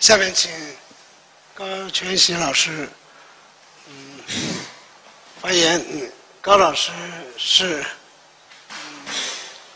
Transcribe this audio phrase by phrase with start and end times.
[0.00, 0.50] 下面请
[1.52, 2.88] 高全喜老师
[3.86, 4.18] 嗯
[5.42, 5.78] 发言。
[5.90, 6.90] 嗯，高老师
[7.36, 7.84] 是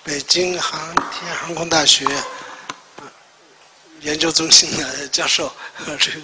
[0.02, 2.06] 北京航天航空大学
[4.00, 5.54] 研究中心的教授。
[6.00, 6.20] 这个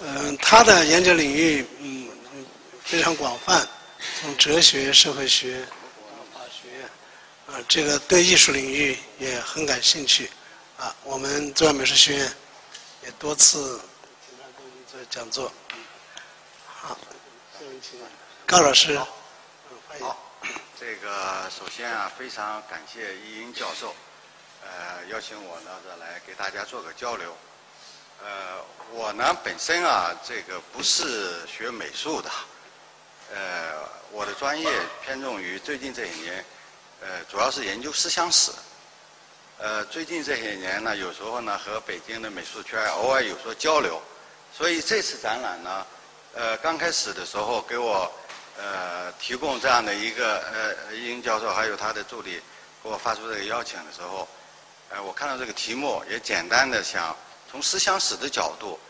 [0.00, 2.08] 嗯，他的研究领域嗯
[2.84, 3.64] 非常广泛，
[4.20, 5.64] 从哲学、社会学、
[6.34, 10.28] 法学啊，这个对艺术领域也很感兴趣。
[10.76, 12.32] 啊，我们中央美术学院
[13.02, 13.80] 也多次
[14.28, 15.52] 经常给我们做讲座。
[16.64, 16.96] 好，
[17.52, 17.98] 下面请
[18.46, 18.96] 高老师。
[19.98, 20.32] 好，
[20.78, 23.92] 这个首先啊，非常感谢易英教授，
[24.62, 27.36] 呃，邀请我呢来给大家做个交流。
[28.22, 32.30] 呃，我呢本身啊，这个不是学美术的，
[33.34, 34.70] 呃，我的专业
[35.04, 36.44] 偏重于最近这一年，
[37.00, 38.52] 呃，主要是研究思想史。
[39.64, 44.02] 呃，最近这些年呢，有时候呢和北京的美术圈偶尔有所交流，
[44.52, 45.86] 所以这次展览呢，
[46.34, 48.10] 呃，刚开始的时候给我
[48.58, 52.42] 呃提供这样的一个呃，易英教授还有他的助理
[52.82, 54.26] 给我发出这个邀请的时候，
[54.90, 57.16] 呃，我看到这个题目也简单的想
[57.48, 58.80] 从思想史的角度，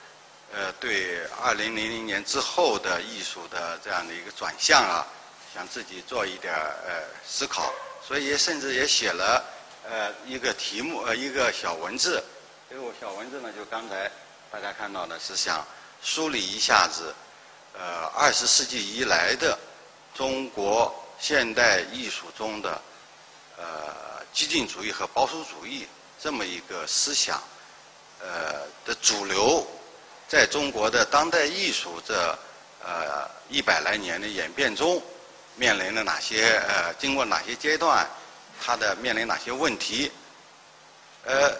[0.54, 5.06] 呃，对二零零零年之后的艺术的这样的一个转向啊，
[5.54, 7.70] 想自己做一点呃思考，
[8.02, 9.44] 所以甚至也写了。
[9.88, 12.22] 呃，一个题目，呃，一个小文字。
[12.70, 14.10] 这个小文字呢，就刚才
[14.50, 15.66] 大家看到的，是想
[16.02, 17.14] 梳理一下子，
[17.74, 19.58] 呃，二十世纪以来的
[20.14, 22.80] 中国现代艺术中的
[23.58, 23.64] 呃
[24.32, 25.86] 激进主义和保守主义
[26.18, 27.42] 这么一个思想，
[28.20, 29.66] 呃的主流，
[30.28, 32.14] 在中国的当代艺术这
[32.84, 35.02] 呃一百来年的演变中，
[35.56, 38.08] 面临了哪些呃，经过哪些阶段？
[38.64, 40.12] 它的面临哪些问题？
[41.24, 41.52] 呃，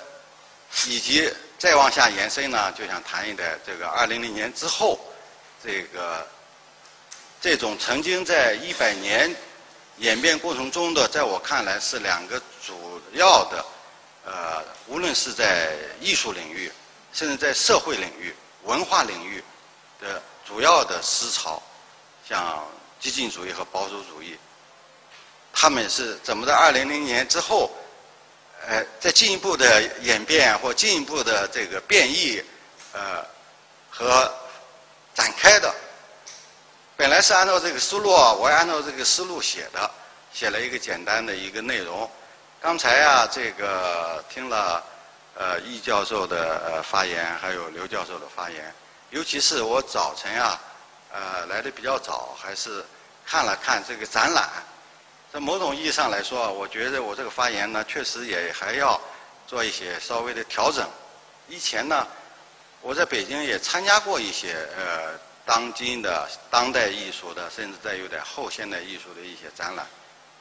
[0.86, 1.28] 以及
[1.59, 2.72] 再往下延伸呢？
[2.72, 4.99] 就想谈一点这个二零零年之后，
[5.62, 6.26] 这个
[7.41, 9.34] 这种曾经在一百年
[9.99, 13.65] 演变过程中的，在我看来是两个主要的，
[14.25, 16.72] 呃，无论是在艺术领域，
[17.12, 19.43] 甚至在社会领域、文化领域
[20.00, 21.62] 的主要的思潮，
[22.28, 22.66] 像
[22.99, 24.37] 激进主义和保守主义。
[25.52, 27.70] 他们是怎么在二零零年之后，
[28.66, 32.42] 呃，在进一步的演变或进一步的这个变异，
[32.92, 33.24] 呃，
[33.90, 34.32] 和
[35.14, 35.72] 展开的。
[36.96, 39.90] 本来是按照这个思路，啊我按照这个思路写的，
[40.32, 42.10] 写了一个简单的一个内容。
[42.60, 44.82] 刚才啊，这个听了
[45.34, 48.74] 呃易教授的呃发言，还有刘教授的发言，
[49.10, 50.60] 尤其是我早晨啊，
[51.12, 52.84] 呃来的比较早，还是
[53.26, 54.48] 看了看这个展览。
[55.32, 59.00] 在某种意义上来说啊，我觉得我这个发言呢，确实也还要
[59.47, 60.87] 做一些稍微的调整。
[61.48, 62.06] 以前呢，
[62.82, 69.87] 我在北京也参加过一些呃当今的当代艺术的，甚至在有点后现代艺术的一些展览。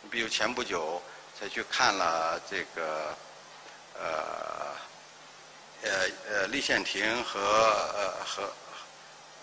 [0.01, 1.01] 你比如前不久
[1.39, 3.15] 才去看了这个
[3.93, 4.75] 呃
[5.83, 5.89] 呃
[6.29, 8.53] 呃立宪亭和呃和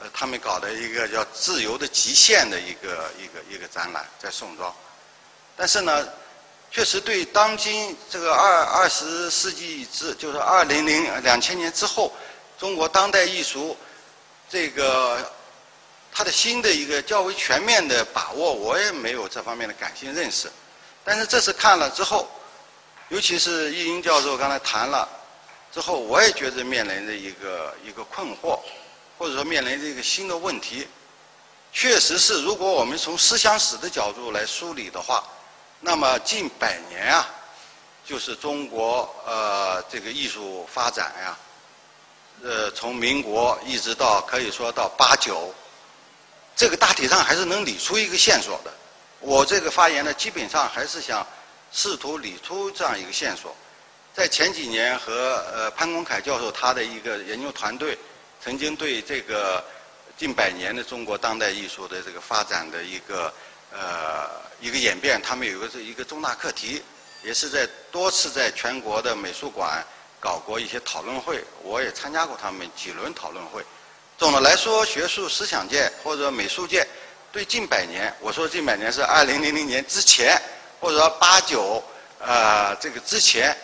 [0.00, 4.70] 呃他们搞的一个叫“自由的极限”的一个一个一个展览，在宋庄。
[5.60, 6.08] 但是呢，
[6.70, 12.12] 确实对当今这个二二十世纪之，就是二零零两千年之后，
[12.56, 13.76] 中国当代艺术
[14.48, 15.18] 这个
[16.12, 20.48] 它的新的一个较为全面的把握，我也没有这方面的感性认识。
[21.02, 22.28] 但是这次看了之后，
[23.08, 25.08] 尤其是易英教授刚才谈了
[25.72, 28.60] 之后，我也觉得面临着一个一个困惑，
[29.18, 30.86] 或者说面临着一个新的问题。
[31.72, 35.24] 确实是，如果我们从思想史的角度来梳理的话。
[35.80, 37.28] 那么近百年啊，
[38.04, 41.38] 就是中国呃这个艺术发展呀，
[42.42, 45.54] 呃从民国一直到可以说到八九，
[46.56, 48.72] 这个大体上还是能理出一个线索的。
[49.20, 51.26] 我这个发言呢，基本上还是想
[51.72, 53.54] 试图理出这样一个线索。
[54.14, 57.96] 在前几年和呃潘公凯教授他的一个研究团队，
[58.40, 59.62] 曾经对这个
[60.16, 63.32] 近百年的中国当代艺术的这个发展的一个
[63.72, 64.46] 呃。
[64.60, 66.82] 一个演变，他们有一个是一个重大课题，
[67.22, 69.86] 也是在多次在全国的美术馆
[70.18, 73.64] 搞过一些讨论会，我也参加过他们几轮讨论会。
[74.18, 76.84] 总的来说，学术思想界或者美术界
[77.30, 80.36] 对近百年，我说近百年是二零零零年之前，
[80.80, 81.80] 或者说八九
[82.18, 83.56] 呃这个之前，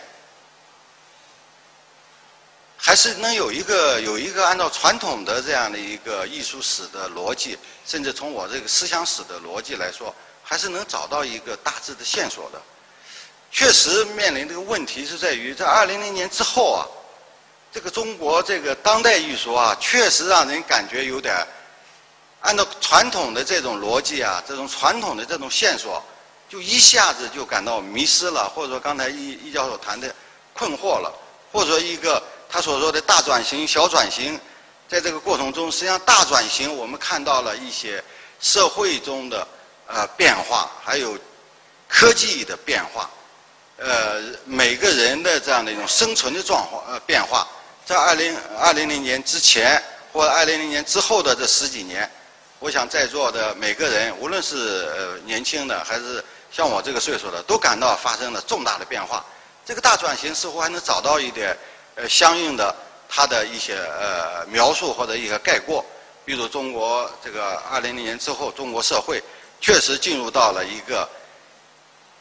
[2.85, 10.13] 还是能有一个有一个按照传统的这样的一个艺术史的逻辑，甚至从我这个思想史的逻辑来说。
[10.47, 12.61] 还是能找到一个大致的线索的。
[13.51, 16.85] 确实面临这个问题是在于，在二零零年之后啊，
[17.73, 21.35] 这个中国这个当代艺术啊，确实让人感觉有点
[22.41, 25.99] 按照传统的这种逻辑啊，这种传统的这种线索，
[26.47, 30.13] 就一下子就感到迷失了，或者说刚才易易教授谈的
[30.53, 31.11] 困惑了，
[31.51, 34.39] 或者说一个他所说的大转型、小转型，
[34.87, 38.03] 在这个过程中，实际上大转型我们看到了一些
[38.39, 39.47] 社会中的
[39.87, 41.17] 呃变化，还有
[41.87, 43.09] 科技的变化，
[43.77, 47.47] 呃每个人的这样的一种生存的状况呃变化。
[47.85, 49.81] 在二零二零零年之前
[50.11, 52.09] 或二零零年之后的这十几年，
[52.59, 59.23] 我想在座的每个人，无论是呃年轻的还是像我这个岁数的，都感到发生了重大的变化。
[59.65, 61.55] 这个大转型似乎还能找到一点
[61.95, 62.75] 呃相应的
[63.09, 65.83] 它的一些呃描述或者一个概括。
[66.23, 69.21] 比如中国这个二零零年之后，中国社会
[69.59, 71.07] 确实进入到了一个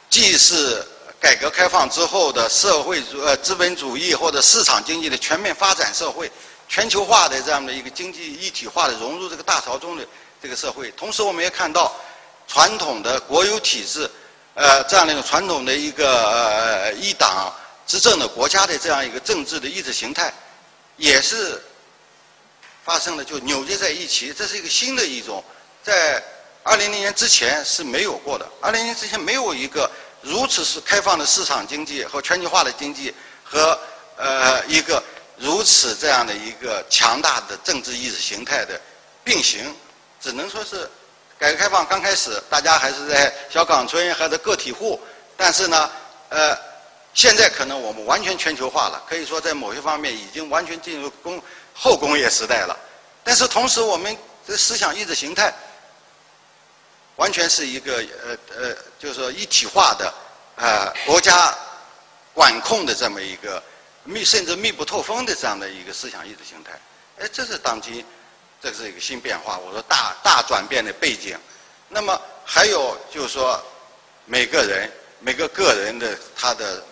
[0.09, 0.85] 既是。
[1.21, 6.31] 改革开放之后的社会主呃资本主义或者市场经济的全面发展社会，
[6.69, 10.06] 全球化的这样的一个经济一体化的融入这个大潮中的
[10.43, 11.94] 这个社会，同时我们也看到
[12.47, 14.11] 传统的国有体制，
[14.53, 17.50] 呃这样的一个传统的一个呃一党
[17.86, 20.32] 执政的国家的这样一个政治的意识形态，
[20.96, 21.62] 也是
[22.84, 25.42] 发生了就扭结在一起，这是一个新的一种，
[25.82, 26.22] 在
[26.62, 29.90] 二零零年之前是没有过的，二零零年之前没有一个。
[30.26, 33.14] 如此是开放的市场经济和全球化的经济，
[33.44, 33.78] 和
[34.16, 35.04] 呃一个
[35.37, 38.80] 如此这样的一个强大的政治意识形态的
[39.22, 39.76] 并行，
[40.22, 40.90] 只能说是
[41.38, 44.98] 改革开放刚开始，大家还是在小岗村还是个体户，
[45.37, 45.90] 但是呢，
[46.30, 46.56] 呃，
[47.14, 52.76] 现在可能我们完全全球化了，可以说在某些方面已经完全进入工后工业时代了，
[53.22, 54.14] 但是同时我们
[54.46, 55.55] 的思想意识形态。
[57.16, 60.12] 完全是一个呃呃，就是说一体化的，
[60.56, 61.56] 呃，国家
[62.32, 63.62] 管控的这么一个
[64.02, 66.72] 密甚至密不透风的这样的一个思想意识形态。
[67.20, 68.05] 哎，这是当今
[68.61, 69.56] 这是一个新变化。
[69.58, 71.38] 我说大大转变的背景。
[71.88, 73.62] 那么还有就是说，
[74.25, 74.90] 每个人
[75.20, 76.84] 每个个人的他的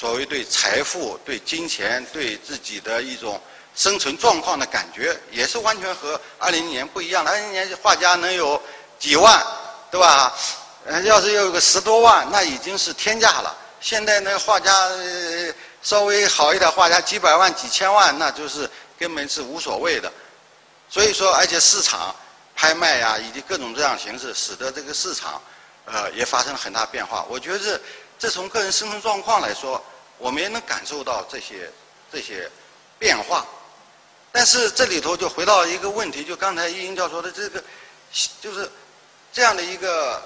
[0.00, 3.38] 所谓对财富、对金钱、对自己的一种
[3.74, 7.30] 生存状况的感觉，也是完全和二零年不一样的。
[7.30, 8.60] 二零年画家能有
[8.98, 9.44] 几万。
[9.90, 10.32] 对吧？
[10.86, 13.58] 呃，要是有个十多万，那已经是天价了。
[13.80, 14.72] 现在那画家
[15.82, 20.08] 稍微好一点，画家几百万、几千万，那就是根本是无所谓的。
[20.88, 22.14] 所以说，而且市场
[22.54, 25.42] 拍卖呀，以及各种各样形式，使得这个市场
[25.86, 27.26] 呃也发生了很大变化。
[27.28, 27.80] 我觉得
[28.20, 29.82] 这从个人生存状况来说，
[30.18, 31.68] 我们也能感受到这些
[32.12, 32.48] 这些
[33.00, 33.44] 变化。
[34.30, 37.64] 但是这里头就回到一个问题，就刚才易英教授的这个，
[38.40, 38.70] 就是。
[39.32, 40.20] 这样的一个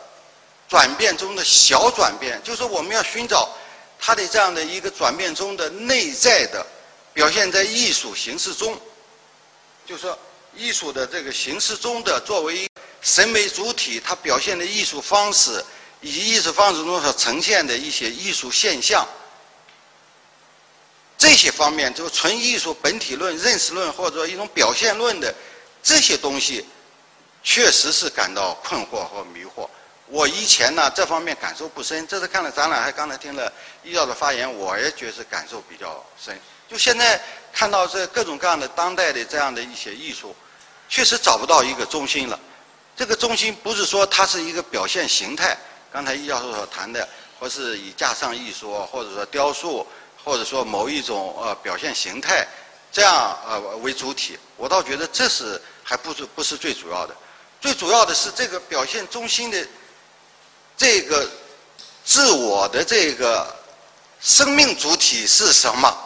[0.67, 3.55] 转变中的小转变，就是我们要寻找
[3.99, 6.65] 它的这样的一个转变中的内在的
[7.13, 8.81] 表现在艺术形式中，
[9.85, 10.19] 就是说
[10.57, 12.67] 艺术的这个形式中的作为
[13.03, 15.63] 审美主体，它表现的艺术方式
[16.05, 19.09] 以及艺术方式中所呈现的一些艺术现象，
[21.17, 25.35] 这些方面就纯艺术本体论、认识论或者一种表现论的
[25.83, 26.67] 这些东西。
[27.47, 29.69] 确实是感到困惑和迷惑。
[30.07, 36.35] 我以前呢这方面感受不深，这次看了展览，还刚才听了易教的发言，我也觉得感受比较深。
[36.67, 40.35] 就现在看到这各种各样的当代的这样的一些艺术，
[40.89, 42.41] 确实找不到一个中心了。
[42.97, 45.55] 这个中心不是说它是一个表现形态，
[45.95, 47.09] 刚才易教授所谈的，
[47.39, 49.87] 或是以架上艺术，或者说雕塑，
[50.25, 52.45] 或者说某一种呃表现形态
[52.91, 57.15] 这样呃为主体，我倒觉得这是还不是不是最主要的。
[57.61, 59.69] 最主要的是这个表现中心的
[60.77, 61.31] 这个
[62.05, 63.47] 自我的这个
[64.21, 65.97] 生命主体是什么？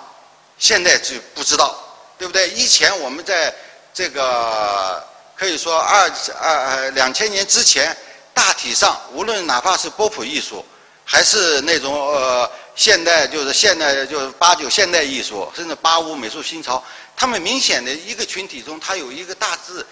[0.58, 1.74] 现在就不知道，
[2.18, 2.50] 对不对？
[2.50, 3.54] 以前我们在
[3.94, 5.02] 这个
[5.34, 7.96] 可以说二二两千年之前，
[8.38, 10.64] 大体上无论哪怕是波普艺术，
[11.04, 16.80] 还是那种呃现代就是现代就是八九现代艺术，甚至八五美术新潮，
[17.16, 19.84] 他们明显的一个群体中，它有一个大致。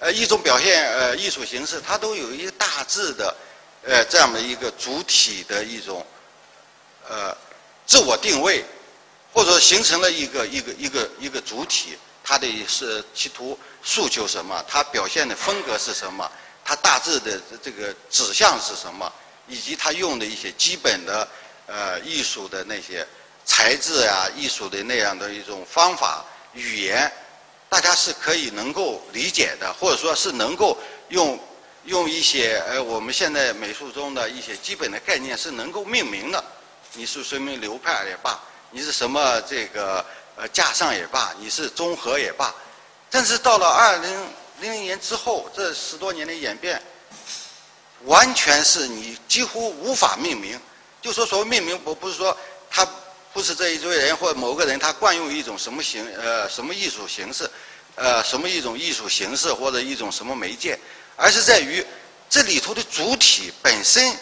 [0.00, 3.34] 呃，一种表现呃艺术形式，它都有一个大致的，
[3.82, 6.06] 呃这样的一个主体的一种，
[7.08, 7.34] 呃
[7.86, 8.62] 自我定位，
[9.32, 16.30] 或者说形成了一个一个一个一个主体，它的是企图诉求什么，它表现的风格是什么，
[16.68, 19.10] 它大致的这个指向是什么，
[19.46, 21.26] 以及它用的一些基本的
[21.64, 23.06] 呃艺术的那些
[23.46, 26.22] 材质啊，艺术的那样的一种方法
[26.52, 27.10] 语言。
[27.70, 30.76] 大家是可以能够理解的，或者说是能够
[31.08, 31.40] 用
[31.84, 36.44] 用一些呃我们现在美术中的一些基本的概念是能够命名的。
[36.92, 38.38] 你是什么流派也罢，
[38.70, 40.04] 你是什么这个
[40.36, 42.54] 呃架上也罢，你是综合也罢，
[43.08, 44.28] 但是到了二零
[44.60, 46.80] 零零年之后，这十多年的演变，
[48.04, 50.60] 完全是你几乎无法命名。
[51.00, 52.36] 就说所谓命名，我不是说
[52.68, 52.86] 他
[53.32, 57.48] 不是这一堆人或某个人他惯用一种什么形呃什么艺术形式，
[57.94, 60.78] 呃什么一种艺术形式或者一种什么媒介，
[61.14, 61.84] 而是在于
[62.28, 64.12] 这里头的主体本身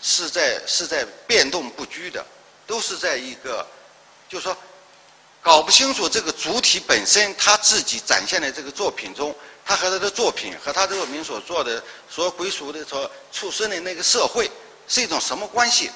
[0.00, 2.24] 是在是在变动不居的，
[2.66, 3.66] 都是在一个，
[4.28, 4.56] 就说
[5.46, 9.32] 搞不清楚这个主体本身他自己展现的这个作品中，
[9.64, 14.50] 他和他的作品和他这个名所做的所归属的所出生的那个社会。
[14.88, 15.88] 是一种什么关系，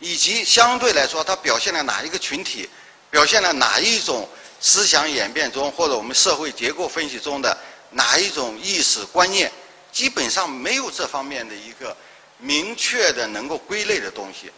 [0.00, 2.68] 以及相对来说，它表现了哪一个群体，
[3.10, 4.28] 表现了哪一种
[4.60, 7.56] 思想演变中，或者我们社会结构分析中的
[7.90, 9.50] 哪一种意识观念，
[9.92, 11.96] 基本上没有这方面的一个
[12.38, 14.50] 明确的能够归类的东西。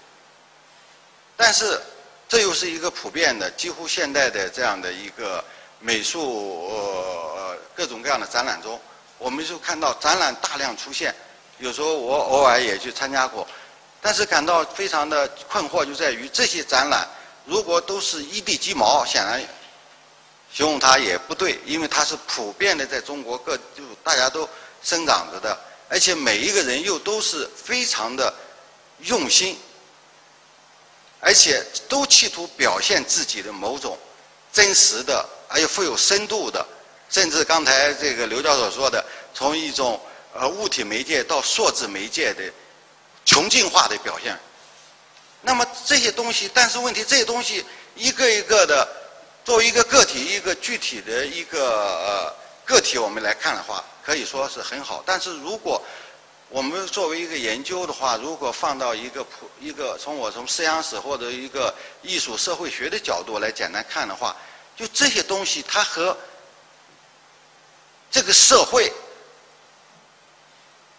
[1.37, 1.81] 但是，
[2.33, 5.45] 这又是一个普遍的，几乎现代的这样的一个
[5.79, 8.81] 美术呃各种各样的展览中，
[9.19, 11.15] 我们就看到展览大量出现，
[11.59, 13.47] 有时候我偶尔也去参加过。
[14.01, 17.07] 但是感到非常的困惑，就在于这些展览
[17.45, 19.39] 如果都是一地鸡毛，显然
[20.51, 24.49] 形容它也不对，因为它是普遍的在中国各就大家都
[24.83, 25.55] 生长着的，
[25.87, 28.33] 而且每一个人又都是非常的
[29.01, 29.59] 用心，
[31.23, 33.97] 而且都企图表现自己的某种
[34.53, 36.63] 真实的，而且富有深度的，
[37.09, 39.03] 甚至刚才这个刘教授说的，
[39.33, 39.99] 从一种
[40.35, 42.43] 呃物体媒介到数字媒介的。
[43.25, 44.37] 穷尽化的表现，
[45.43, 47.65] 那么这些东西，但是问题这些东西
[47.95, 48.87] 一个一个的，
[49.45, 55.05] 作为一个个体，一个具体的一个呃个体，我们来看的话，可以说是很好。
[55.07, 55.81] 但是如果
[56.53, 64.37] 我们作为一个研究的话，如果放到一个普一个从我从思想史或者一个艺术社会学的角度来简单看的话，
[64.77, 66.15] 就这些东西，它和
[68.11, 68.93] 这个社会。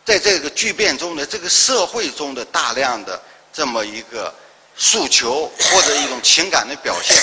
[0.06, 3.22] 在这个巨变中的这个社会中的大量的
[3.54, 4.34] 这么一个
[4.76, 7.16] 诉求或者一种情感的表现，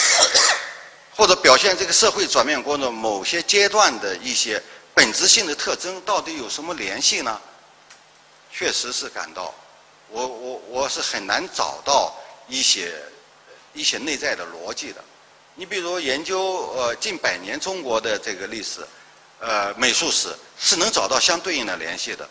[1.14, 4.62] 或者表现这个社会转变过程中某些阶段的一些
[4.94, 7.38] 本质性的特征，到底有什么联系呢？
[8.52, 9.54] 确实是感到，
[10.08, 12.12] 我我我是很难找到
[12.48, 12.92] 一些
[13.72, 15.02] 一些内在的逻辑的。
[15.54, 18.80] 你比如研究呃近百年中国的这个历史，
[19.40, 20.28] 呃美术史
[20.58, 22.28] 是能找到相对应的联系的。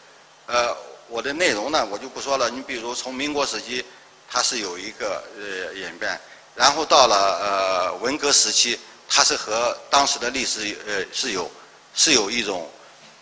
[0.48, 0.76] 呃，
[1.08, 2.50] 我的内容呢，我就不说了。
[2.50, 3.86] 你比如从民国时期，
[4.28, 6.20] 它是有一个呃演变，
[6.56, 11.50] 然后到了呃文革时期，它是和当时的历史呃是有
[11.94, 12.68] 是有一种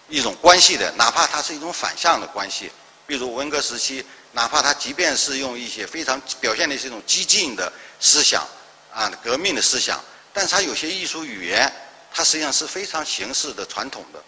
[0.07, 2.71] 一种关系的，哪怕它是一种反向的关系。
[3.07, 8.45] 比如文革时期，哪怕他即便是用一些非常表现的是一种激进的思想
[8.93, 9.99] 啊革命的思想，
[10.33, 11.71] 但是他有些艺术语言，
[12.13, 14.21] 它实际上是非常形式的传统的。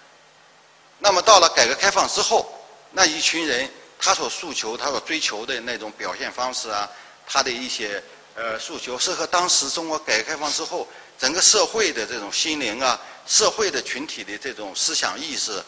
[0.98, 2.52] 那么到了改革开放之后，
[2.92, 3.70] 那一群人，
[4.00, 6.90] 他所诉求、他所追求的那种表现方式啊，
[7.28, 8.02] 他的一些
[8.36, 15.62] 呃诉求，是和当时中国改革开放之后整个社会的这种心灵啊、社会的群体的这种思想意识，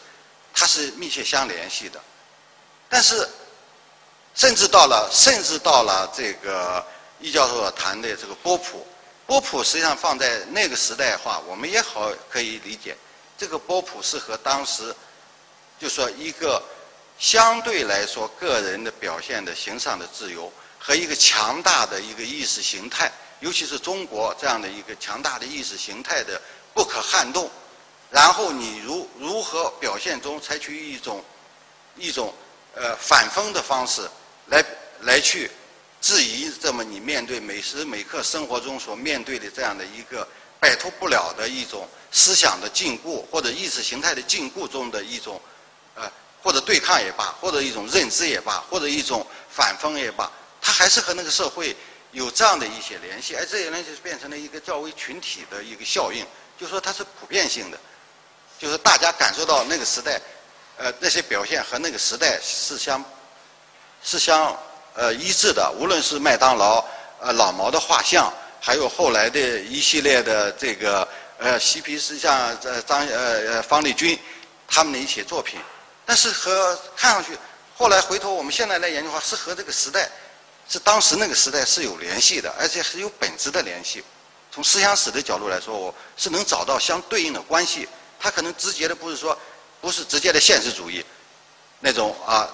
[0.54, 2.00] 它是密切相联系的。
[2.92, 3.26] 但是，
[4.34, 6.84] 甚至到了，甚至到了这个
[7.20, 8.86] 易教授谈的这个波普，
[9.26, 12.94] 波普实际上放在那个时代话，我们也好可以理解，
[13.38, 14.94] 这个波普是和当时，
[15.80, 16.62] 就说一个。
[17.18, 26.40] 相对来说，个人的表现的形上的自由和一个强大的一个意识形态，尤其是中国这样的一个强大的意识形态的
[26.74, 27.48] 不可撼动，
[28.10, 31.22] 然后你如如何表现中采取一种
[31.96, 32.34] 一种
[32.74, 34.08] 呃反封的方式
[34.46, 34.64] 来
[35.00, 35.50] 来去
[36.00, 40.26] 质疑这么你面对每时每刻生活中所面对的这样的一个
[40.58, 45.40] 摆脱不了的一种思想的禁锢或者意识形态的禁锢中的一种
[45.94, 46.10] 呃。
[46.44, 50.28] 或者对抗也罢，或者一种认知也罢，或者一种反封也罢，
[50.60, 51.76] 它还是和那个社会
[52.10, 56.26] 有这样的一些联系，而这些联系变成了一个较为群体的一个效应，
[56.58, 57.78] 就说它是普遍性的，
[58.58, 60.20] 就是大家感受到那个时代，
[60.76, 63.04] 呃，那些表现和那个时代是相
[64.02, 64.56] 是相
[64.94, 66.84] 呃一致的，无论是麦当劳、
[67.20, 71.06] 呃老毛的画像，还有后来的一系列的这个
[71.38, 73.16] 呃嬉皮士像呃张呃
[73.52, 74.18] 呃方力钧
[74.66, 75.60] 他们的一些作品。
[76.04, 77.38] 但是和看上去，
[77.76, 80.10] 后来回头我们现在来研究的话，是和这个时代，
[80.68, 84.02] 是当时那个时代是有联系的，而且是有本质的联系。
[84.50, 87.88] 从思想史的角度来说，我是能找到相对应的关系。
[88.18, 89.36] 它可能直接的不是说，
[89.82, 91.04] 不是直接的现实主义
[91.80, 92.48] 那种啊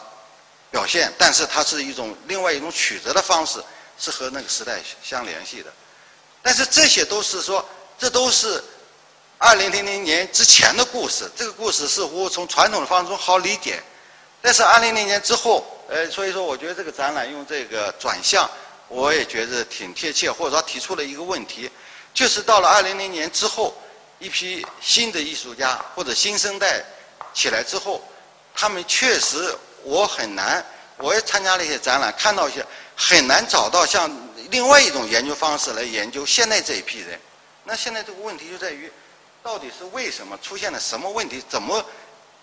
[0.71, 3.63] 表现，但是它是一种另外一种曲折的方式，
[3.99, 5.71] 是和那个时代相联系的。
[6.43, 7.65] 但是这些都是说，
[7.99, 8.63] 这都是
[9.37, 11.31] 二零零零年之前的故事。
[11.37, 13.83] 这个故事似乎从传统的方式中好理解，
[14.41, 18.51] 但是二零零年之后，呃，所以说我觉得这个展览用这个转向，
[18.89, 21.71] 我也觉得挺贴切，或者说提出了一个问题，
[22.15, 23.77] 就是到了二零零年之后，
[24.19, 26.83] 一批新的艺术家或者新生代
[27.39, 28.03] 起来之后，
[28.53, 30.65] 他们确实我很难，
[30.97, 32.67] 我也参加了一些展览，看到一些
[32.97, 34.11] 很难找到像。
[34.51, 37.21] 另外一种研究方式来研究现在这一批人，
[37.65, 38.91] 那现在这个问题就在于，
[39.43, 41.45] 到底是为什么出现了什么问题？
[41.51, 41.85] 怎么，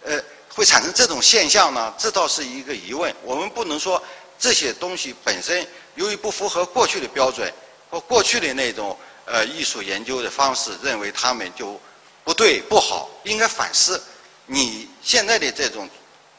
[0.03, 0.21] 呃，
[0.53, 1.91] 会产生这种现象呢？
[1.97, 3.11] 这倒是一个疑问。
[3.23, 3.99] 我们不能说
[4.37, 7.51] 这些东西本身由于不符合过去的标准
[7.89, 11.81] 或过去的那种呃艺术研究的方式，认为他们就
[12.23, 13.09] 不对不好。
[13.23, 13.99] 应该反思
[14.45, 15.89] 你现在的这种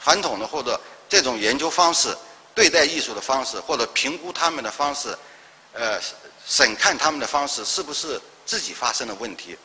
[0.01, 2.15] 传统的或者这种研究方式、
[2.55, 5.17] 对待艺术的方式或者评估他们的方式。
[5.73, 6.01] 呃，
[6.47, 9.55] 审看他们的方式是不是自己发生了问题？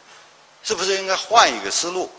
[0.63, 2.11] 是不是应该换一个思路？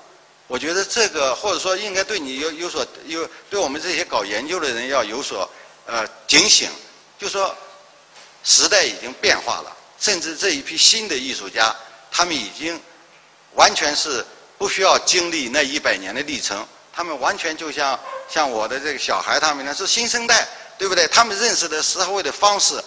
[0.48, 5.48] 我觉得这个，或者说应该对你有有所有，对我们这些搞研究的人要有所
[5.86, 6.72] 呃警醒。
[7.20, 7.56] 就说
[8.44, 11.76] 时代已经变化了，甚至这一批新的艺术家，
[12.12, 12.82] 他们已经
[13.54, 14.26] 完全是
[14.64, 21.06] 不需要经历那一百年的历程，他们完全就像像我的这个小孩，他们呢是新生代，对不对？
[21.10, 22.82] 他们认识的社会的方式。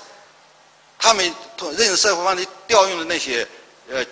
[0.99, 3.47] 他们从认识社会方式调用的那些
[3.91, 4.03] 呃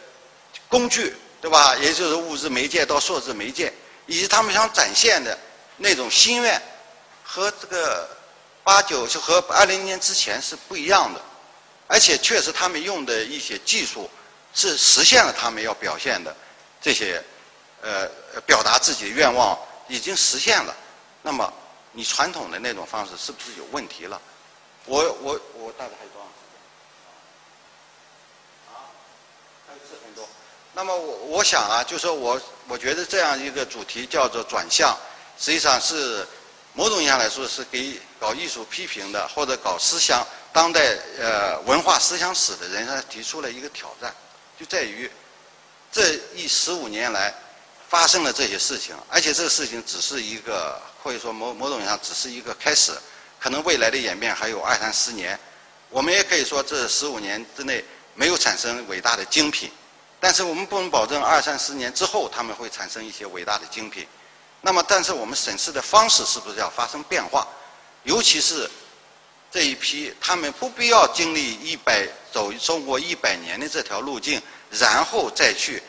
[0.69, 1.75] 工具，对吧？
[1.77, 3.73] 也就是物质媒介到数字媒介，
[4.05, 5.39] 以及他们想展现的
[5.79, 6.61] 那种心愿，
[7.23, 8.07] 和这个
[8.63, 11.21] 八九就和二零年之前是不一样的。
[11.87, 14.11] 而且确实他们用的一些技术
[14.53, 16.37] 是实现了他们要表现的
[16.79, 17.25] 这些
[17.85, 20.75] 呃表达自己的愿望已经实现了。
[21.23, 21.53] 那么
[21.93, 24.21] 你传统的那种方式是不是有问题了？
[24.87, 26.29] 我我我大概还有多少？
[30.77, 34.99] 那么我我想啊，就说我我觉得这样一个主题叫做转向，
[35.39, 36.27] 实际上是
[36.73, 44.13] 某种意义上来说是给搞艺术批评的或者搞思想当代呃文化思想史的人他提出了一个挑战，
[44.59, 45.09] 就在于
[45.93, 47.33] 这一十五年来
[47.89, 52.93] 发生了这些事情，而且这个事情只是一个或者说某某种意义上只是一个开始，
[53.39, 55.39] 可能未来的演变还有二三十年，
[55.91, 59.71] 我们也可以说这十五年之内没有产生伟大的精品。
[60.19, 64.07] 但是我们不能保证二三十年之后他们会产生一些伟大的精品。
[64.63, 67.47] 那么，但是我们审视的方式是不是要发生变化？
[68.05, 68.69] 尤其是
[69.51, 75.83] 这一批，他们不必要经历一百走中国一百年的这条路径，然后再去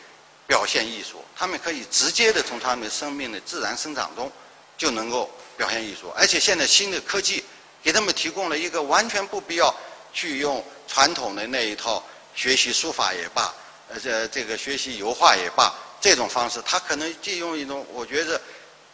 [0.48, 1.24] 表现艺术。
[1.36, 4.32] 他们可以直接的从他们生命的自然生长中
[4.78, 6.12] 就能够表现艺术。
[6.16, 7.44] 而且现在新的科技
[7.84, 9.74] 给他们提供了一个完全不必要
[10.14, 12.04] 去用传统的那一套
[12.34, 13.54] 学习书法也罢。
[13.88, 18.42] 呃，这这个学习油画也罢，这种方式，他可能借用一种，我觉得，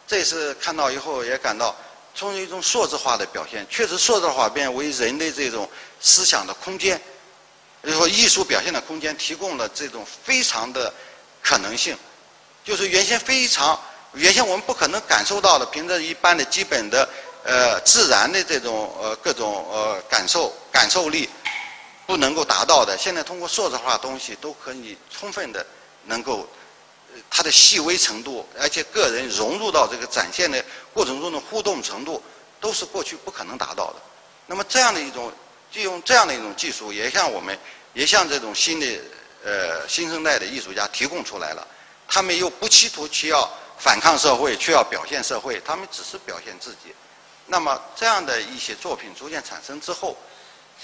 [0.06, 1.74] 这次看到以后也感到，
[2.14, 5.66] 从一种数字化的表现，确实数字化变为人的这种
[5.98, 7.00] 思想的空间，
[7.80, 10.92] 然后艺术表现的空间，提供了这种非常的
[11.42, 11.96] 可能性，
[12.64, 13.78] 就是原先非常，
[14.14, 17.08] 原先我们不可能感受到的，凭着一般的基本的
[17.44, 21.28] 呃自然的这种呃各种呃感受感受力。
[22.04, 25.64] 不能够达到的，现在通过数字化东西都可以充分的
[26.04, 26.46] 能够，
[27.30, 32.20] 它的细微程度，而且个人融入到这个展现的过程中的互动程度，
[32.60, 33.94] 都是过去不可能达到的。
[34.46, 35.32] 那么这样的一种，
[35.70, 37.56] 就用这样的一种技术，也像我们，
[37.94, 38.86] 也像这种新的
[39.44, 41.66] 呃新生代的艺术家提供出来了。
[42.08, 46.94] 他们又不企图去要反抗社会，去要表现社会，他们只是表现自己。
[47.46, 50.16] 那么这样的一些作品逐渐产生之后。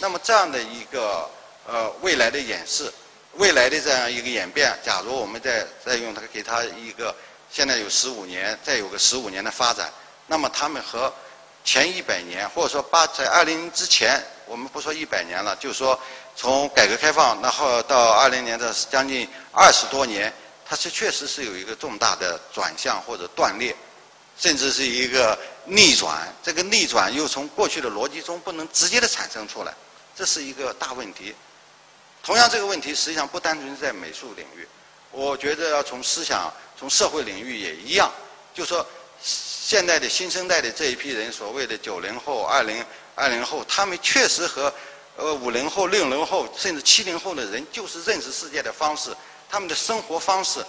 [0.00, 1.28] 那么这样的一个
[1.66, 2.92] 呃未来的演示，
[3.32, 7.12] 未来的这样一个演变，假如我们再再用它给它一个
[7.50, 9.92] 现在有十五年，再有个十五年的发展，
[10.28, 11.12] 那么他们和
[11.68, 16.00] 前一百年或者说八在二零之前，我们不说一百年了，就是说
[16.34, 20.32] 从改革开放然后到二零年的将近二十多年，
[20.64, 23.76] 它是确实是有一个重大的转向或者断裂。
[24.40, 29.74] 甚至是一个逆转，这个逆转又从过去的逻辑中不能直接的产生出来，
[30.14, 31.34] 这是一个大问题。
[32.22, 34.66] 同样，这个问题实际上不单纯是在美术领域，
[35.10, 38.08] 我觉得要从思想、从社会领域也一样。
[38.54, 38.86] 就说
[39.68, 42.82] 现在的新生代的这一批人，所谓的九零后、二零
[43.14, 44.72] 二零后，他们确实和
[45.14, 49.14] 呃五零后、六零后甚至七零后的人，就是认识世界的方式，
[49.46, 50.64] 他们的生活方式，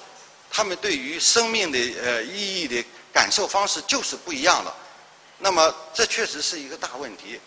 [0.51, 2.85] 他们对于生命的呃意义的。
[3.11, 4.75] 感受方式就是不一样了，
[5.39, 7.39] 那么这确实是一个大问题。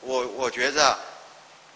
[0.00, 0.96] 我我觉着，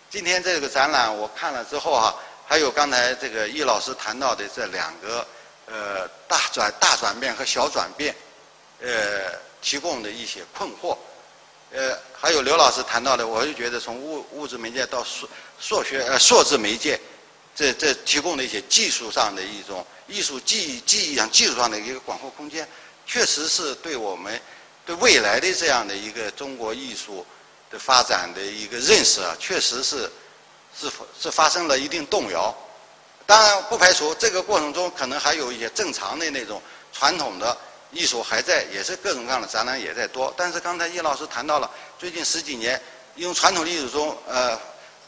[0.08, 2.14] 今天这个展览我看了之后啊，
[2.46, 5.26] 还有刚才这个易老师谈到的这两个
[5.66, 8.14] 呃大转大转变和小转变，
[8.84, 10.96] 呃提供的一些困惑，
[11.72, 17.00] 呃还有刘老师谈到的，我就觉得从物物质媒介到数数学呃数字媒介，
[17.56, 22.68] 这这提供的一些技术上的一种艺术技技艺上技术上的一个广阔空间，
[23.06, 24.40] 确实是对我们
[24.84, 27.26] 对未来的这样的一个中国艺术
[27.70, 30.10] 的发展的一个认识啊，确实是。
[30.76, 32.52] 是是发生了一定动摇，
[33.26, 36.60] 当然不排除这个过程中可能还有一些正常的那种
[36.92, 37.56] 传统的
[37.94, 40.35] 艺术还在，也是各种各样的展览也在多。
[40.37, 42.80] 但是刚才叶老师谈到了最近十几年，
[43.16, 44.61] 用传统艺术中呃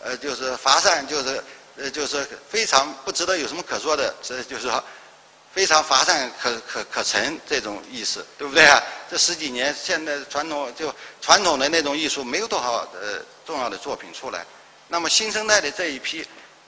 [0.02, 1.44] 呃就是乏善，就是
[1.76, 4.82] 呃就是非常不值得有什么可说的，这就是说
[5.52, 8.82] 非常乏善可可可陈这种意思，对不对啊？
[9.10, 14.44] 这十几年现在传统就传统的那种艺术没有多少呃重要的作品出来。
[14.88, 16.24] 那么新生代的这一批，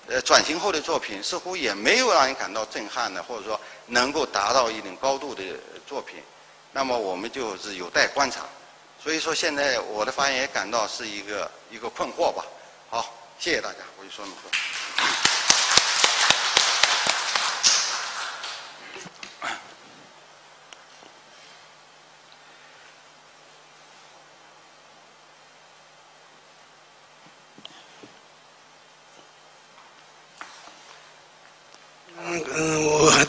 [0.08, 5.42] 呃，转型后的作品似乎也没有让人感到震撼的，或者说能够达到一定高度的
[5.86, 6.22] 作品。
[6.72, 8.46] 那么我们就是有待观察。
[9.02, 12.42] 所以说现在我的发言也感到是一个一个困惑吧。
[12.88, 14.50] 好，谢谢大家，我就说那么多。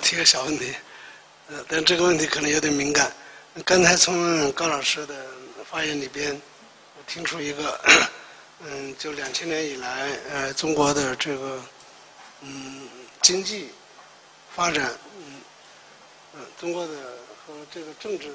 [0.01, 0.75] 提个小问题，
[1.47, 3.09] 呃，但这个问题可能有点敏感。
[3.65, 5.15] 刚才从高老师的
[5.71, 6.33] 发言里边，
[6.97, 7.79] 我听出一个，
[8.65, 11.63] 嗯，就两千年以来，呃，中国的这个，
[12.41, 12.89] 嗯，
[13.21, 13.69] 经济
[14.53, 15.41] 发展，嗯，
[16.35, 16.93] 嗯，中国的
[17.47, 18.33] 和这个政治，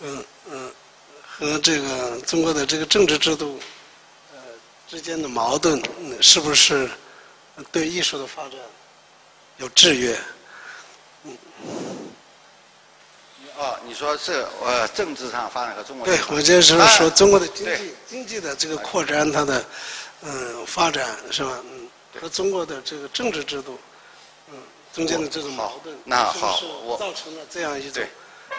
[0.00, 0.72] 嗯嗯，
[1.26, 3.60] 和这个中国的这个政治制度，
[4.32, 4.38] 呃，
[4.88, 5.78] 之间的矛盾，
[6.22, 6.88] 是不是？
[7.70, 8.52] 对艺术的发展
[9.58, 10.18] 有制约。
[11.24, 11.36] 嗯。
[13.56, 19.64] 哦，你说是呃政治上发展和中国对，我就是说中国的经济经济的这个扩展，它的
[20.22, 21.58] 嗯发展是吧？
[21.64, 21.88] 嗯，
[22.20, 23.76] 和中国的这个政治制度
[24.52, 24.54] 嗯
[24.92, 28.00] 中间的这种矛盾，那好，我造成了这样一种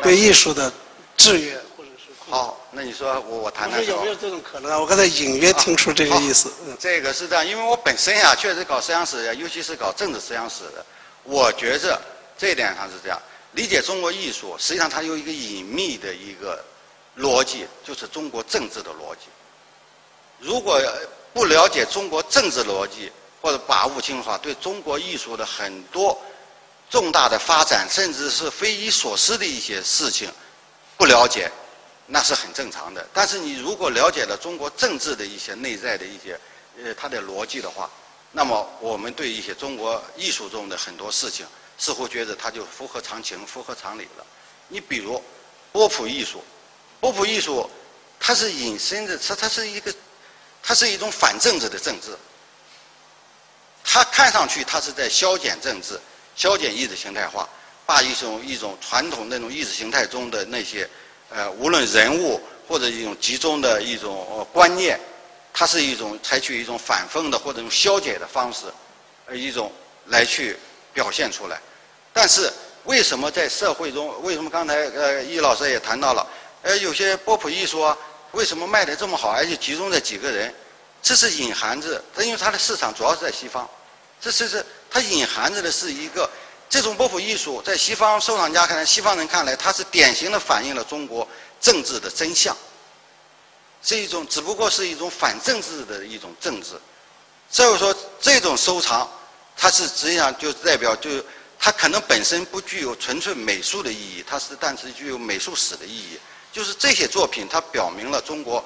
[0.03, 0.69] 对艺术的
[1.15, 2.11] 制约或者是。
[2.29, 3.83] 好，那你说我我谈谈。
[3.85, 4.79] 有没有这种可能啊？
[4.79, 6.51] 我刚才隐约听出这个意思。
[6.67, 10.85] 嗯，这个是这样，因为我本身呀，确实搞思想史，尤其是搞政治思想史的，
[11.23, 11.99] 我觉着
[12.37, 13.19] 这一点上是这样。
[13.53, 16.63] 理解中国艺术，实际上它有一个隐秘的一个
[17.17, 19.27] 逻辑，就是中国政治的逻辑。
[20.39, 20.79] 如果
[21.33, 26.15] 不了解中国政治逻辑，或者把握清楚对中国艺术的很多
[26.89, 30.29] 重大的发展，甚至是匪夷所思的一些事情，
[30.95, 31.51] 不了解。
[32.11, 36.39] 那是很正常的，但是你如果了解了中国政治的一些内在的一些
[36.83, 37.87] 呃它的逻辑的话，
[38.31, 41.45] 那么我们对一些中国艺术中的很多事情，
[41.77, 44.25] 似乎觉得它就符合常情、符合常理了。
[44.69, 45.23] 你比如
[45.71, 46.43] 波普艺术，
[46.99, 47.69] 波普艺术
[48.19, 49.93] 它是引申的，它它是一个，
[50.63, 52.17] 它是一种反政治的政治，
[53.83, 55.99] 它看上去它是在消减政治、
[56.35, 57.47] 消减意识形态化，
[57.85, 60.89] 把一种一种传统那种意识形态中的那些。
[61.29, 64.99] 呃，无论人物或者一种集中的一种观念，
[65.53, 68.65] 它是一种采取一种反讽的或者用消解的方式，
[69.27, 69.71] 呃，一种
[70.07, 70.57] 来去
[70.93, 71.59] 表现出来。
[72.11, 72.51] 但是
[72.85, 76.27] 为什么在社会中，为什么刚才呃易老师也谈到了，
[76.63, 77.95] 呃，有些波普艺术啊，
[78.31, 80.53] 为什么卖的这么好，而且集中在几个人？
[81.01, 83.69] 这是隐含着，它因为它的市场主要是在西方，
[84.19, 86.29] 这是是它隐含着的是一个。
[86.69, 91.27] 这种波普艺术在西方收藏家看来，西方人看来，它是典型的反映了中国
[91.59, 92.55] 政治的真相，
[93.81, 96.79] 是一种只不过是一种反政治的一种政治。
[97.49, 99.09] 所以说，这种收藏，
[99.57, 101.09] 它是实际上就代表，就
[101.57, 106.19] 它可能本身不具有纯粹美术的意义，它是但是具有美术史的意义。
[106.53, 108.63] 就是这些作品，它表明了中国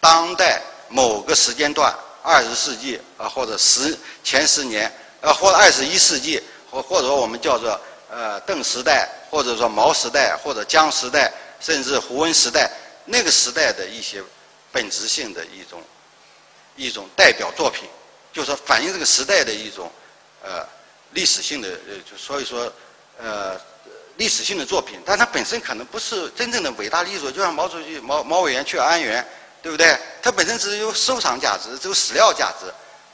[0.00, 6.42] 当代某个时间段，二十世纪啊，或者十前十年，呃，或者二十一世纪。
[6.70, 12.70] 或或者说我们叫做呃邓时代，或者说毛时代，或者江时代，甚至胡温时代，
[13.04, 14.22] 那个时代的一些
[14.70, 15.82] 本质性的一种
[16.76, 17.88] 一种代表作品，
[18.32, 19.90] 就是反映这个时代的一种
[20.42, 20.66] 呃
[21.12, 22.72] 历史性的呃，就所以说
[23.18, 23.60] 呃
[24.16, 29.26] 历史性的作品，但它本身可能不是真正的伟大艺术，就像毛主席毛毛委员去安源，
[29.62, 29.96] 对不对？
[30.22, 32.66] 它本身只有收藏价值，只有史料价值，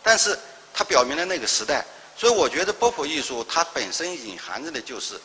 [0.03, 0.39] 但是
[0.73, 1.85] 它表明了那个时代。
[2.17, 5.21] 所以我觉得波普艺术它本身隐含着的就是，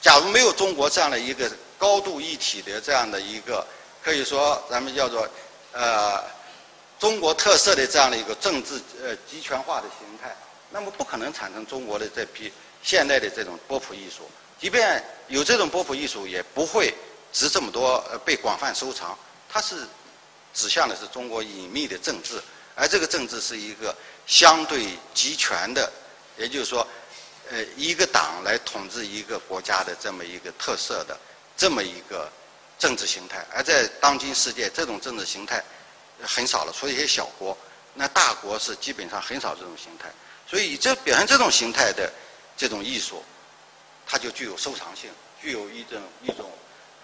[0.00, 3.66] 假如没有中国这样的一个高度一体的这样的一个，
[4.02, 5.28] 可以说咱们叫做
[5.72, 6.22] 呃
[6.98, 10.34] 中国特色的这样的一个政治呃集权化的形态，
[10.70, 12.52] 那么不可能产生中国的这批
[12.82, 14.28] 现代的这种波普艺术。
[14.60, 16.92] 即便有这种波普艺术，也不会
[17.32, 19.16] 值这么多呃被广泛收藏。
[19.48, 19.86] 它是
[20.52, 22.40] 指向的是中国隐秘的政治，
[22.74, 23.96] 而这个政治是一个
[24.30, 25.92] 相对集权的，
[26.38, 26.86] 也就是说，
[27.50, 31.18] 呃，一个党来统治一个国家的这么一个特色的
[31.56, 32.30] 这么一个
[32.78, 33.44] 政治形态。
[33.52, 35.60] 而在当今世界，这种政治形态
[36.22, 37.58] 很少了，除了一些小国，
[37.92, 40.08] 那大国是基本上很少这种形态。
[40.46, 42.08] 所以，这表现这种形态的
[42.56, 43.24] 这种艺术，
[44.06, 45.10] 它就具有收藏性，
[45.42, 46.48] 具有一种一种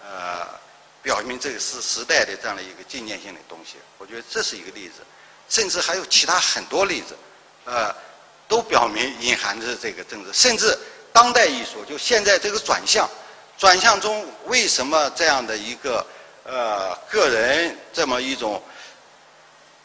[0.01, 0.47] 呃。
[1.03, 4.95] 表明这个是时代的这样的一个纪念性的东西，我觉得这是一个例子，
[5.49, 7.15] 甚至还有其他很多例子，
[7.65, 7.93] 呃，
[8.47, 10.31] 都表明隐含着这个政治。
[10.33, 10.77] 甚至
[11.11, 13.09] 当代艺术，就现在这个转向，
[13.57, 16.05] 转向中为什么这样的一个
[16.43, 18.61] 呃个人这么一种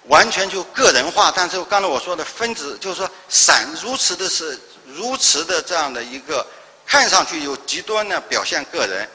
[0.04, 1.32] 完全就个人化？
[1.34, 6.46] 但是刚才我说的分子，就是说散如此的是如此的这样的一个
[6.86, 9.08] 看上去有极端的表现个人。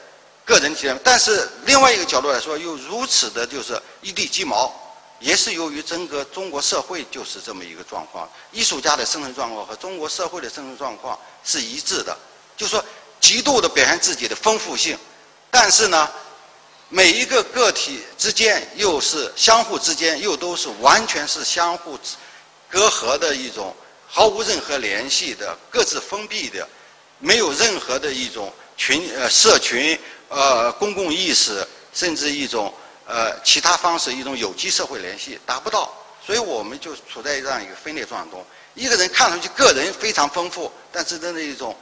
[0.48, 4.72] 个人体验，但是另外一个角度来说，又如此的，就是一地鸡毛，
[5.20, 8.28] 也是由于整个中国社会就是这么一个状况。
[8.52, 12.16] 艺术家的生存状况和中国社会的生存状况是一致的，
[12.56, 12.84] 就说
[13.20, 14.96] 极度的表现自己的丰富性，
[15.50, 16.08] 但是呢，
[16.88, 21.98] 每一个个体之间又是相互之间又都是完全是相互
[22.68, 23.74] 隔阂的一种，
[24.06, 26.68] 毫无任何联系的，各自封闭的，
[27.18, 29.98] 没有任何的一种群呃社群。
[30.30, 32.70] 呃，公共意识，甚至一种
[33.08, 35.90] 呃其他方式，一种有机社会联系达不到，
[36.24, 38.44] 所以我们就处在这样一个分裂状态中。
[38.74, 41.74] 一个人看上去个人非常丰富，但是真的一种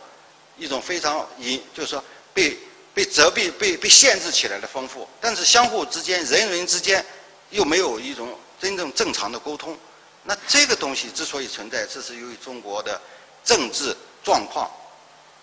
[0.57, 2.57] 一种非常隐，就是说被
[2.95, 7.05] 被遮蔽、被被限制起来的丰富，但是相互之间、人人之间
[7.51, 9.77] 又没有一种真正正常的沟通。
[10.23, 13.01] 那这个东西之所以存在，这是由于中国的
[13.45, 14.71] 政治状况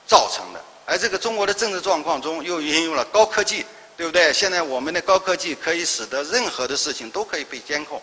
[0.08, 0.64] 造成的。
[0.86, 3.66] 而这个中国的政治状况中又运用了高科技，
[3.96, 4.34] 对不对？
[4.34, 8.02] 现在我们的高科技可以使得任何的事情都可以被监控，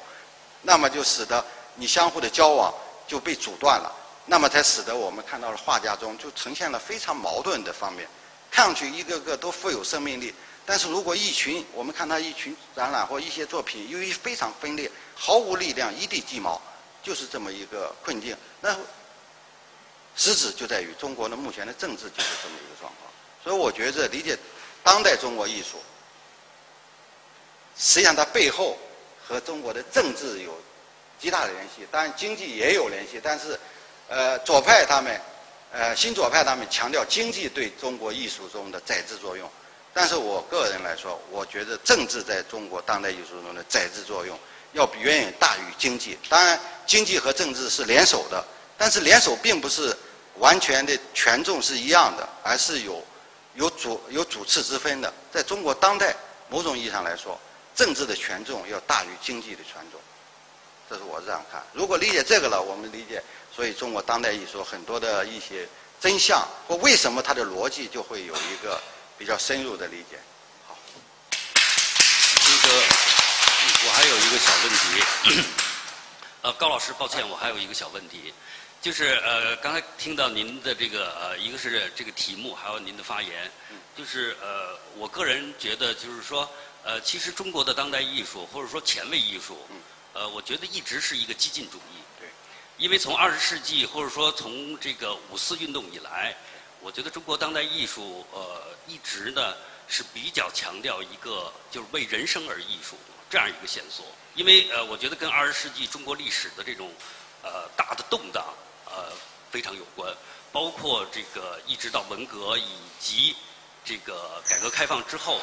[0.63, 2.73] 那么就使得你相互的交往
[3.07, 3.93] 就被阻断了，
[4.27, 8.09] 那么才使得我们看到了画家中就呈现了非常矛盾的方面，
[8.51, 16.61] 看上去一个个都富有生命力，但是如果一群我们看他一群展览或一些作品，由于非常分裂，毫无力量，一地鸡毛，
[17.03, 18.37] 就是这么一个困境。
[18.61, 18.77] 那。
[20.17, 23.11] 实质就在于中国的目前的政治就是这么一个状况，
[23.43, 24.37] 所以我觉着理解
[24.83, 25.79] 当代中国艺术，
[27.77, 28.79] 实际上它背后
[29.23, 30.59] 和中国的政治有
[31.21, 33.59] 极大的联系，当然经济也有联系，但是
[34.09, 35.21] 呃左派他们
[35.73, 39.49] 呃新左派他们强调经济对中国艺术中的载制作用，
[39.93, 44.39] 但是我个人来说，我觉得政治在中国当代艺术中的载制作用
[44.73, 48.45] 要比远远大于经济，当然经济和政治是联手的，
[48.79, 49.97] 但是联手并不是。
[50.37, 53.05] 完全的权重是一样的，而是有
[53.61, 55.13] 有主有主次之分的。
[55.31, 56.17] 在中国当代，
[56.49, 57.39] 某种意义上来说，
[57.77, 60.01] 政治的权重要大于经济的权重，
[60.89, 61.63] 这是我这样看。
[61.75, 63.23] 如果理解这个了，我们理解，
[63.55, 65.69] 所以中国当代艺术很多的一些
[66.01, 68.81] 真相或为什么它的逻辑就会有一个
[69.19, 70.19] 比较深入的理解。
[70.67, 70.75] 好，
[71.29, 72.75] 那个
[73.85, 75.45] 我还有一个小问题，
[76.41, 78.33] 呃，高老师，抱歉，我还有一个小问题。
[78.81, 83.51] 就是呃，刚才听到您的这个呃，一个是这个题目，还有您的发言，
[83.95, 86.51] 就是呃，我个人觉得就是说，
[86.83, 89.59] 呃，其实中国的当代艺术或者说前卫艺术，
[90.15, 92.01] 呃，我觉得一直是一个激进主义。
[92.19, 92.27] 对。
[92.79, 96.35] 因为从二十世纪或者说从这个五四运动以来，
[96.81, 99.55] 我觉得中国当代艺术呃一直呢
[99.89, 102.97] 是比较强调一个就是为人生而艺术
[103.29, 104.07] 这样一个线索。
[104.35, 106.91] 因为呃，我觉得跟二十世纪中国历史的这种
[107.43, 108.43] 呃大的动荡。
[108.95, 109.13] 呃，
[109.51, 110.13] 非常有关，
[110.53, 113.37] 包括这个一直到文革以及
[113.85, 115.41] 这个改革开放之后，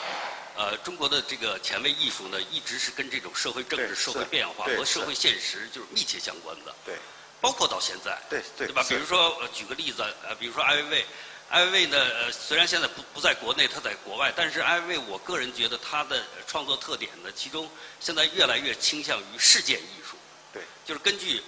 [0.56, 6.76] 呃，中国的这个前卫艺术呢，一直是跟这种社会政治、社会变化和社会现实就是密切相关的。
[6.86, 6.96] 对。
[7.40, 8.20] 包括到现在。
[8.30, 8.68] 对对。
[8.68, 8.84] 对吧？
[8.88, 11.06] 比如说，举个例子，呃，比如说艾薇薇，
[11.50, 20.18] 艾薇薇呢，呃，虽然现在不不在国内，她在国外，但是艾薇薇，我个人觉得她的创作特点呢，其中现在越来越倾向于事件艺术。
[20.52, 20.64] 对。
[20.86, 21.42] 就是根据。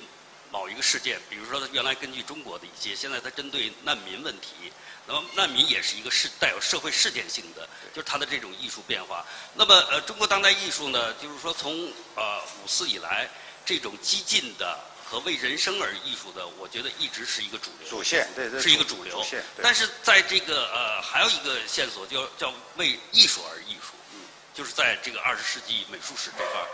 [0.52, 4.72] 某一个事件，比如说他原来根据中国的一些，现在他针对难民问题，
[5.06, 9.26] 那么难民也是一个事带有社会事件性的，就是他的这种艺术变化。
[9.54, 13.30] 那么呃，中国当代艺术呢，就是说从呃五四以来，
[13.66, 17.88] 这种激进的和为人生而艺术的，我觉得一直是一个主流。
[17.90, 19.18] 主线对对是一个主流。
[19.18, 19.44] 主线。
[19.62, 24.22] 但是在这个呃还有一个线索，叫叫为艺术而艺术，嗯
[24.54, 26.68] 就是在这个二十世纪美术史这块儿。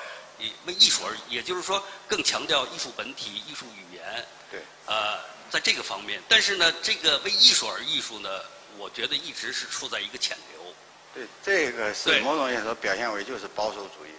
[0.66, 4.26] 为艺术而，也就是说更强调艺术本体、艺术语言。
[4.52, 4.60] 对。
[4.86, 5.18] 呃，
[5.50, 8.30] 在这个方面，但是呢，这个为艺术而艺术呢，
[8.78, 10.74] 我觉得一直是处在一个潜流。
[11.14, 14.10] 对，这个是某种意义上表现为就是保守主义。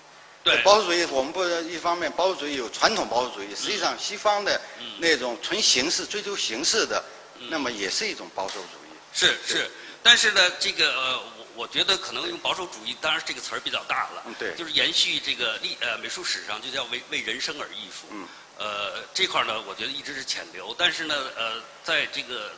[0.42, 0.62] 对。
[0.62, 4.60] 保守主义，我们不一方面保守主义有传统保守主义，实际上西方的
[4.98, 7.04] 那种纯形式、追求形式的，
[7.50, 8.96] 那么也是一种保守主义。
[9.12, 9.70] 是是，
[10.02, 11.22] 但是呢，这个呃，
[11.56, 14.22] 我我觉得可能用保守主义，当然这个词儿比较大了。
[14.56, 18.06] 就是延续这个历呃美术史上就叫为为人生而艺术。
[18.10, 18.28] 嗯。
[18.58, 22.52] 呃，这块儿呢，我觉得一直是潜流，但是呢，呃，在这个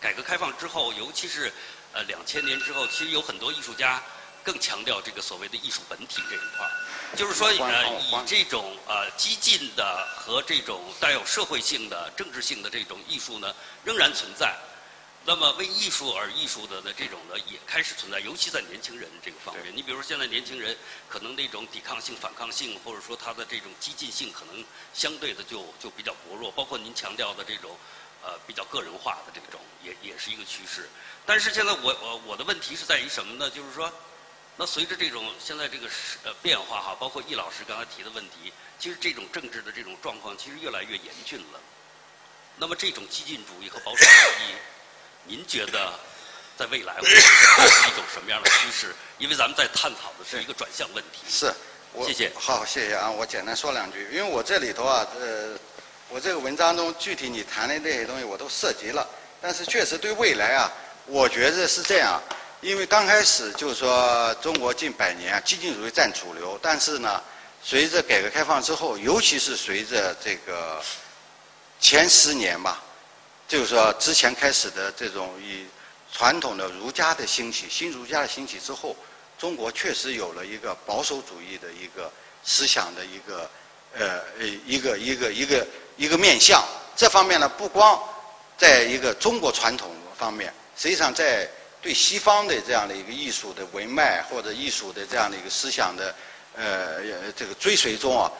[0.00, 1.52] 改革开放之后，尤其是
[1.92, 4.00] 呃两千年之后，其实有很多艺术家
[4.44, 6.72] 更强调这个所谓的艺术本体这一块儿，
[7.16, 13.52] 就是说呃以这种呃激进的和这种带有社会性的、政治性的这种艺术呢，
[13.84, 14.56] 仍然存在。
[15.24, 19.72] 那么为艺术而艺术的呢，这种呢也开始存在，尤其在年轻人这个方面。
[19.72, 20.76] 你比如说现在年轻人
[21.08, 26.50] 可能那种抵抗性、反抗性，或者说他的这种激进性，可能相对的就就比较薄弱。
[26.50, 27.78] 包括您强调的这种
[28.20, 30.88] 呃比较个人化的这种，也也是一个趋势。
[31.24, 33.48] 但是现在我我我的问题是在于什么呢？
[33.48, 33.92] 就是说，
[34.56, 35.88] 那随着这种现在这个
[36.24, 41.60] 呃变化哈，包括易老师刚才提的问题，其实这种政治的这种状况其实越来越严峻了。
[42.56, 44.56] 那么这种激进主义和保守主义。
[45.24, 45.92] 您觉得，
[46.56, 48.94] 在未来会 是一种什么样的趋势？
[49.18, 51.20] 因为咱们在探讨的是一个转向问题。
[51.28, 51.52] 是，
[52.04, 52.32] 谢谢。
[52.34, 53.10] 好，谢谢啊！
[53.10, 55.56] 我简单说两句，因为我这里头啊，呃，
[56.08, 59.08] 我这个文章中具体你谈的那些东西我都涉及了。
[59.40, 60.72] 但是确实对未来啊，
[61.06, 62.20] 我觉得是这样。
[62.60, 67.22] 因为刚开始就是说中国近百年啊激进主义占主流，但是呢，
[67.62, 70.82] 随着改革开放之后，尤其是随着这个
[71.80, 72.82] 前十年吧。
[73.52, 75.66] 就是说，之前开始的这种以
[76.10, 78.96] 传统的儒家的兴起，新儒家的兴起之后，
[79.38, 82.10] 中国确实有了一个保守主义的一个
[82.42, 83.50] 思想的一个
[83.92, 85.66] 呃呃一个一个一个
[85.98, 86.64] 一个面向。
[86.96, 88.02] 这方面呢，不光
[88.56, 91.46] 在一个中国传统方面，实际上在
[91.82, 96.14] 对西方的这样的一个艺术的文脉或者艺术的这样的一个思想的
[96.56, 98.32] 呃这个追随中啊，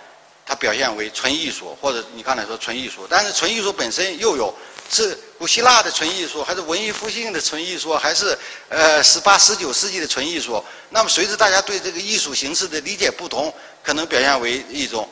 [0.44, 4.54] 它表现为纯艺术，或者你刚才说纯艺术，但是纯艺术本身又有。
[4.90, 8.36] 是古希腊的纯艺术，还是文艺复兴的纯艺术，还是
[8.68, 10.62] 呃十八、十九世纪的纯艺术？
[10.90, 13.50] 那么随着大家对这个艺术形式的理解不同，
[13.82, 15.08] 可能表现为一种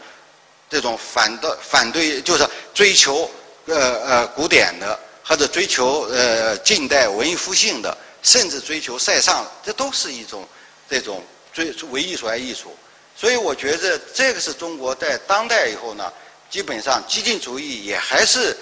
[0.68, 3.30] 这种反的反对，就是追求
[3.64, 10.46] 呃呃古典的，或者追求呃近代文艺复兴的，甚至追求塞尚，这都是一种
[10.90, 12.76] 这种追为艺术而艺术。
[13.20, 16.10] 所以我觉得这个是中国在当代以后呢，
[16.48, 18.56] 基本上激进主义也还是。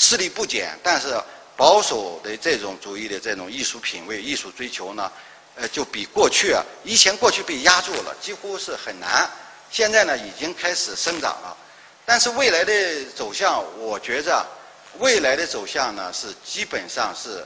[0.00, 1.20] 势力不减，但是
[1.56, 5.10] 保守的这种主义的这种艺术品味、艺术追求呢，
[5.56, 9.28] 呃，就比过去啊，以前过去被压住了，几乎是很难。
[9.72, 11.56] 现在呢，已经开始生长了。
[12.06, 12.72] 但是未来的
[13.16, 14.46] 走向，我觉着
[14.98, 17.44] 未来的走向呢，是基本上是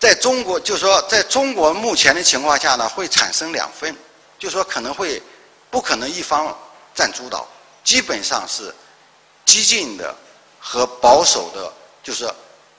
[0.00, 3.94] 在中国，就说在中国目前的情况下呢，会产生两分，
[4.38, 5.22] 就说可能会
[5.70, 6.56] 不可能一方
[6.94, 7.46] 占主导，
[7.82, 8.74] 基本上是
[9.44, 10.14] 激进的。
[10.60, 11.72] 和保守的，
[12.02, 12.28] 就是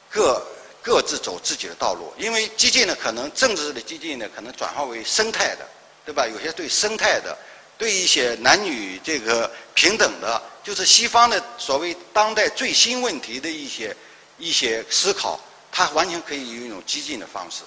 [0.10, 0.46] 各
[0.82, 2.14] 各自走自己的道路。
[2.18, 5.66] 因为激进的可能政治的激进呢，可能转化为生态的，
[6.06, 6.28] 对吧？
[6.28, 7.36] 有些对生态的，
[7.78, 13.96] 对一些男女这个平等的，就是西方的所谓当代最新问题的一些
[14.38, 15.40] 一些思考，
[15.72, 17.64] 它完全可以用一种激进的方式。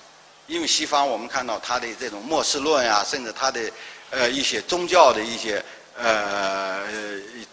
[0.53, 3.59] 因为西方我们看到他的这种末世论呀，甚至他的
[4.11, 5.65] 呃一些宗教的一些
[5.97, 6.83] 呃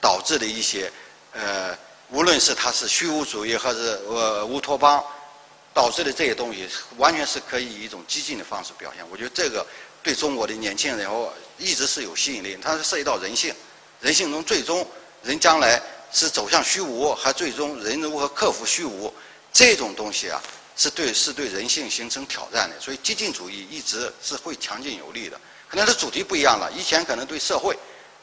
[0.02, 0.92] 导致的一些
[1.32, 1.78] 呃。
[2.12, 5.02] 无论是他是虚无主义，还是呃乌托邦
[5.74, 9.06] 导致的这些东西，完全是可以以一种激进的方式表现。
[9.12, 9.66] 我觉得这个
[10.02, 12.58] 对中国的年轻人哦，一直是有吸引力。
[12.60, 13.54] 它是涉及到人性，
[14.02, 14.86] 人性中最终
[15.22, 15.80] 人将来
[16.12, 19.14] 是走向虚无，还最终人如何克服虚无，
[19.54, 20.42] 这种东西啊，
[20.80, 22.80] 是对是对人性形成挑战的。
[22.80, 25.40] 所以激进主义一直是会强劲有力的。
[25.68, 27.78] 可能是主题不一样了，以前可能对社会，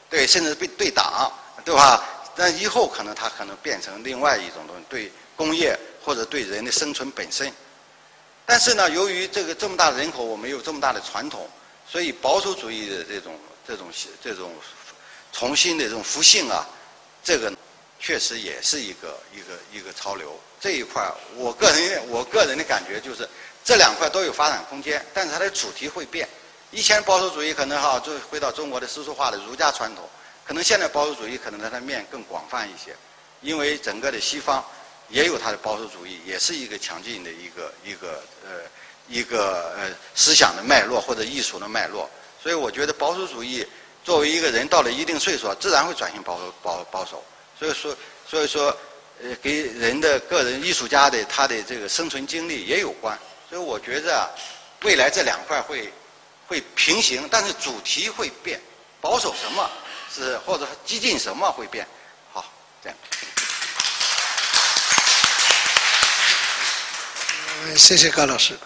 [0.09, 1.31] 对甚至对对党，
[1.63, 2.03] 对吧？
[2.35, 7.53] 但以后可能它可能变成另外一种东西，对工业或者对人的生存本身。
[8.45, 11.49] 但是呢，由于这个这么大的人口，我们有这么大的传统，
[11.87, 13.87] 所以保守主义的这种这种
[14.23, 14.51] 这种
[15.31, 16.67] 重新的这种复兴啊，
[17.23, 17.51] 这个
[17.99, 20.37] 确实也是一个一个一个潮流。
[20.59, 23.27] 这一块，我个人我个人的感觉就是，
[23.63, 26.27] 这两块都有发展空间，但是它的主题会变。
[26.71, 30.09] 以前保守主义可能哈，就回到中国的世俗化的儒家传统。
[30.45, 32.95] 可能现在保守主义可能它的面更广泛一些，
[33.41, 34.65] 因为整个的西方
[35.09, 38.61] 也有它的保守主义，也是一个强劲的一个一个呃
[39.07, 42.09] 一个呃思想的脉络或者艺术的脉络，
[42.41, 43.65] 所以我觉得保守主义
[44.03, 47.23] 作为一个人到了一定岁数，自然会转型保保保守。
[47.59, 47.97] 所以说，
[48.29, 48.77] 所以说，
[49.23, 53.17] 呃，跟人的个人艺术家的他的这个生存经历也有关。
[53.49, 54.29] 所以我觉着啊，
[54.83, 55.91] 未来这两块会
[56.47, 58.61] 会平行，但是主题会变，
[59.01, 59.69] 保守什么
[60.13, 61.87] 是或者激进什么会变。
[62.31, 62.45] 好，
[62.83, 62.97] 这样。
[67.63, 68.57] 嗯，谢谢高老师。